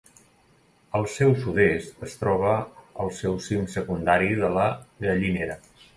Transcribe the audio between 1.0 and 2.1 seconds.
seu sud-est